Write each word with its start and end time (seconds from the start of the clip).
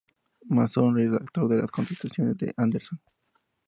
Masón 0.49 0.99
y 0.99 1.03
redactor 1.05 1.47
de 1.47 1.57
las 1.57 1.69
Constituciones 1.69 2.35
de 2.35 2.55
Anderson. 2.57 2.99